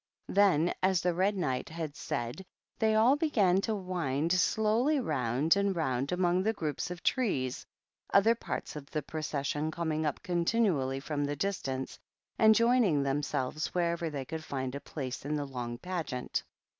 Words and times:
Then, 0.29 0.73
as 0.81 1.01
the 1.01 1.13
Red 1.13 1.35
KnightJ 1.35 1.69
had 1.69 1.95
said, 1.95 2.43
they 2.79 2.95
all 2.95 3.15
began 3.15 3.61
to 3.61 3.75
wind 3.75 4.33
slowly 4.33 4.99
round 4.99 5.55
8 5.55 5.73
round 5.75 6.11
among 6.11 6.41
the 6.41 6.53
groups 6.53 6.89
of 6.89 7.03
trees, 7.03 7.67
other 8.11 8.33
parts 8.33 8.71
c 8.71 8.79
the 8.79 9.03
procession 9.03 9.69
coming 9.69 10.07
up 10.07 10.23
continually 10.23 10.99
from 10.99 11.27
distance 11.27 11.99
and 12.39 12.55
joining 12.55 13.03
themselves 13.03 13.67
wherever 13.75 14.09
tl 14.09 14.27
could 14.27 14.43
find 14.43 14.73
a 14.73 14.79
place 14.81 15.23
in 15.23 15.35
the 15.35 15.45
loig 15.45 15.79
Pageant. 15.83 16.43